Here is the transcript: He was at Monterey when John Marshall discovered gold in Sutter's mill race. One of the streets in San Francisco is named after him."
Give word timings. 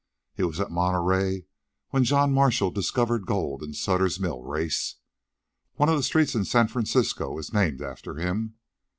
He 0.33 0.41
was 0.41 0.59
at 0.59 0.71
Monterey 0.71 1.45
when 1.91 2.03
John 2.05 2.33
Marshall 2.33 2.71
discovered 2.71 3.27
gold 3.27 3.61
in 3.61 3.75
Sutter's 3.75 4.19
mill 4.19 4.41
race. 4.41 4.95
One 5.75 5.89
of 5.89 5.95
the 5.95 6.01
streets 6.01 6.33
in 6.33 6.43
San 6.43 6.69
Francisco 6.69 7.37
is 7.37 7.53
named 7.53 7.83
after 7.83 8.15
him." 8.15 8.55